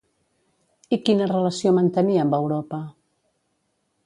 I 0.97 0.99
quina 1.09 1.27
relació 1.33 1.75
mantenia 1.81 2.25
amb 2.27 2.37
Europa? 2.39 2.81